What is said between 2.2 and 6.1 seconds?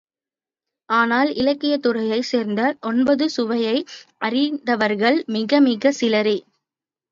சேர்ந்த ஒன்பது சுவையை அறிந்தவர்கள் மிகமிகச்